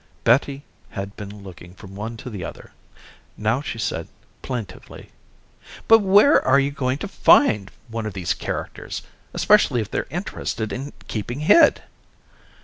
[0.23, 0.63] Betty
[0.97, 2.71] had been looking from one to the other.
[3.37, 4.07] Now she said,
[4.41, 5.11] plaintively,
[5.87, 10.73] "But where are you going to find one of these characters especially if they're interested
[10.73, 11.83] in keeping hid?"